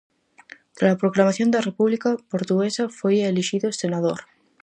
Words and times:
Trala 0.75 1.01
proclamación 1.03 1.49
da 1.51 1.65
República 1.69 2.09
Portuguesa 2.33 2.83
foi 2.99 3.15
elixido 3.19 3.69
senador. 3.81 4.19